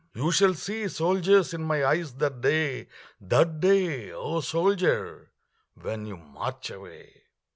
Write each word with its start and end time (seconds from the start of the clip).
You 0.15 0.31
shall 0.31 0.55
see 0.55 0.87
soldiers 0.87 1.53
in 1.53 1.61
my 1.61 1.85
eyes 1.85 2.15
that 2.15 2.41
day 2.41 2.87
That 3.19 3.59
day, 3.59 4.09
O 4.11 4.39
soldier, 4.39 5.31
when 5.75 6.07
you 6.07 6.17
march 6.17 6.71
away. 6.71 7.25